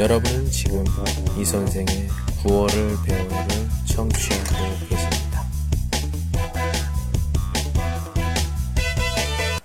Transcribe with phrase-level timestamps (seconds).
[0.00, 0.84] 여러분은 지금
[1.38, 2.08] 이 선생의
[2.42, 3.46] 구월을 배우를
[3.86, 5.44] 청취하고 계십니다.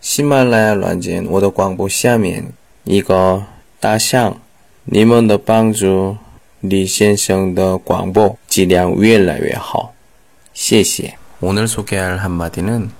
[0.00, 2.52] 喜马拉雅软件，我的广播下面
[2.84, 3.44] 一个
[3.80, 4.36] 大象，
[4.84, 6.18] 你们的帮助，
[6.60, 9.94] 李先生的广播质量越来越好，
[10.52, 11.16] 谢谢。
[11.40, 12.90] 오늘 소개할 한마디는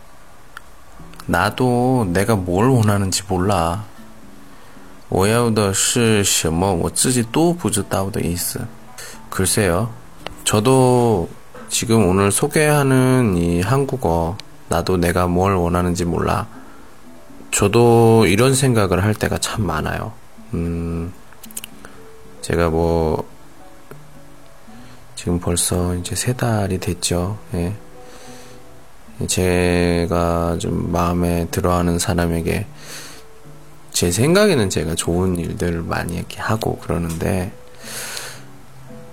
[1.26, 3.84] 나도 내가 뭘 원하는지 몰라.
[5.08, 8.60] 我要的是什么我自己都不知道的意思.
[9.30, 9.90] 글쎄요.
[10.44, 11.28] 저도
[11.68, 14.36] 지금 오늘 소개하는 이 한국어
[14.68, 16.46] 나도 내가 뭘 원하는지 몰라.
[17.50, 20.12] 저도 이런 생각을 할 때가 참 많아요.
[20.54, 21.12] 음,
[22.40, 23.26] 제가 뭐
[25.14, 27.38] 지금 벌써 이제 세 달이 됐죠.
[27.54, 27.74] 예.
[29.26, 32.66] 제가 좀 마음에 들어하는 사람에게
[33.97, 37.51] 제 생각에는 제가 좋은 일들을 많이 이렇게 하고 그러는데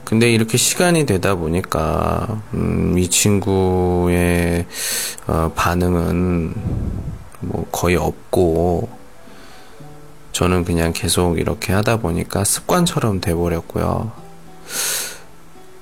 [0.05, 4.67] 근데 이렇게 시간이 되다 보니까 음, 이 친구의
[5.27, 6.53] 어, 반응은
[7.41, 8.91] 뭐 거의 없고
[10.33, 14.13] 저는 그냥 계속 이렇게 하다 보니까 습관처럼 돼버렸고요.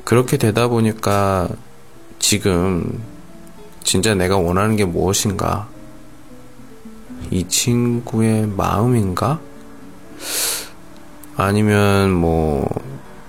[0.05, 1.49] 그렇게 되다 보니까
[2.21, 3.03] 지금
[3.83, 5.67] 진짜 내가 원하는 게 무엇인가?
[7.33, 9.41] 이 친구의 마음인가?
[11.35, 12.69] 아니면 뭐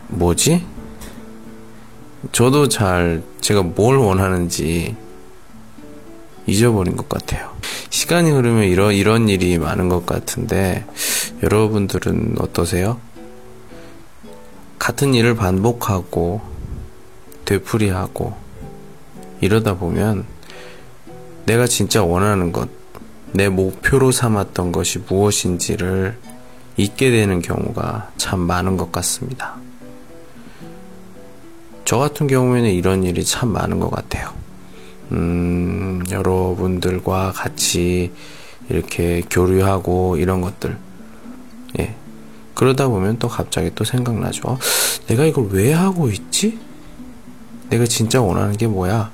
[0.09, 0.65] 뭐지?
[2.33, 4.97] 저도 잘 제가 뭘 원하는지
[6.45, 7.53] 잊어버린 것 같아요.
[7.89, 10.85] 시간이 흐르면 이런 이런 일이 많은 것 같은데
[11.41, 12.99] 여러분들은 어떠세요?
[14.79, 16.41] 같은 일을 반복하고
[17.45, 18.35] 되풀이하고
[19.39, 20.25] 이러다 보면
[21.45, 22.67] 내가 진짜 원하는 것,
[23.33, 26.17] 내 목표로 삼았던 것이 무엇인지를
[26.77, 29.55] 잊게 되는 경우가 참 많은 것 같습니다.
[31.85, 34.33] 저 같은 경우에는 이런 일이 참 많은 것 같아요.
[35.11, 38.11] 음, 여러분들과 같이
[38.69, 40.77] 이렇게 교류하고 이런 것들.
[41.79, 41.95] 예.
[42.53, 44.47] 그러다 보면 또 갑자기 또 생각나죠.
[44.47, 44.59] 어,
[45.07, 46.59] 내가 이걸 왜 하고 있지?
[47.69, 49.11] 내가 진짜 원하는 게 뭐야?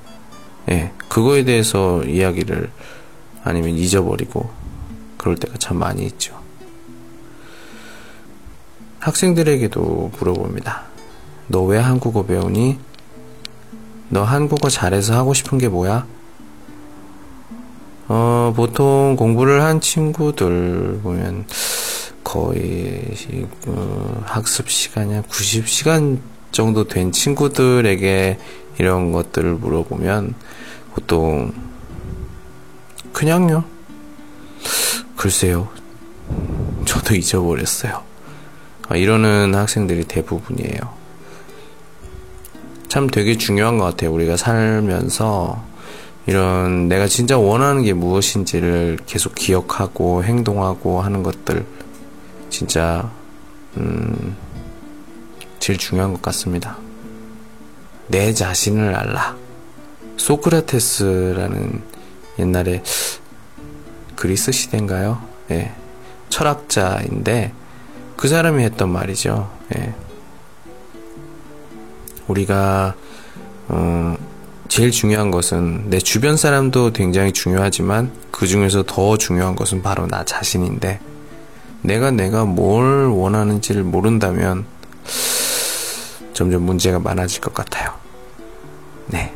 [0.69, 0.91] 예.
[1.07, 2.69] 그거에 대해서 이야기를
[3.43, 4.49] 아니면 잊어버리고
[5.17, 6.39] 그럴 때가 참 많이 있죠.
[8.99, 10.83] 학생들에게도 물어봅니다.
[11.47, 12.77] 너 왜 한국어 배우니?
[14.09, 16.05] 너 한국어 잘해서 하고 싶은 게 뭐야?
[18.07, 21.45] 어, 보통 공부를 한 친구들 보면
[22.23, 23.03] 거의
[23.67, 26.19] 어, 학습 시간이 한 90시간
[26.51, 28.39] 정도 된 친구들에게
[28.79, 30.33] 이런 것들을 물어보면
[30.93, 31.53] 보통
[33.19, 33.65] 그냥요.
[35.17, 35.67] 글쎄요.
[36.85, 38.01] 저도 잊어버렸어요.
[38.87, 40.79] 아, 이러는 학생들이 대부분이에요.
[42.87, 44.13] 참 되게 중요한 것 같아요.
[44.13, 45.61] 우리가 살면서
[46.27, 51.65] 이런 내가 진짜 원하는 게 무엇인지를 계속 기억하고 행동하고 하는 것들
[52.49, 53.11] 진짜
[53.75, 54.33] 음
[55.59, 56.77] 제일 중요한 것 같습니다.
[58.07, 59.35] 내 자신을 알라.
[60.15, 61.88] 소크라테스라는
[62.39, 62.81] 옛날에
[64.15, 65.21] 그리스 시대인가요?
[65.51, 65.73] 예.
[66.29, 67.53] 철학자인데
[68.15, 69.49] 그 사람이 했던 말이죠.
[69.77, 69.93] 예.
[72.27, 72.95] 우리가
[73.67, 74.17] 어,
[74.67, 80.23] 제일 중요한 것은 내 주변 사람도 굉장히 중요하지만 그 중에서 더 중요한 것은 바로 나
[80.23, 80.99] 자신인데
[81.81, 84.65] 내가 내가 뭘 원하는지를 모른다면
[86.33, 87.93] 점점 문제가 많아질 것 같아요.
[89.07, 89.33] 네.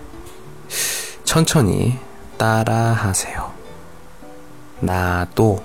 [1.23, 1.97] 천천히
[2.43, 3.53] 따라 하세요.
[4.81, 5.63] 나도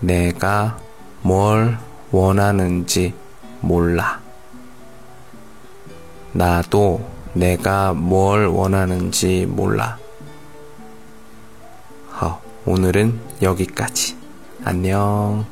[0.00, 0.78] 내가
[1.20, 1.76] 뭘
[2.10, 3.12] 원하는지
[3.60, 4.18] 몰라.
[6.32, 9.98] 나도 내가 뭘 원하는지 몰라.
[12.18, 14.16] 허, 오늘은 여기까지.
[14.64, 15.44] 안녕.